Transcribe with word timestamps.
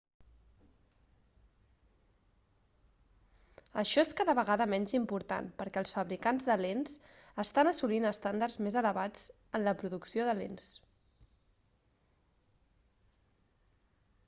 això 3.81 4.03
és 4.05 4.13
cada 4.21 4.33
vegada 4.39 4.65
menys 4.73 4.95
important 4.99 5.49
perquè 5.59 5.83
els 5.83 5.93
fabricants 5.97 6.47
de 6.49 6.55
lents 6.65 6.95
estan 7.45 7.69
assolint 7.73 8.09
estàndards 8.13 8.57
més 8.69 8.77
elevats 8.83 9.27
en 9.59 9.65
la 9.69 9.75
producció 9.83 10.25
de 10.31 10.35
lents 10.41 10.71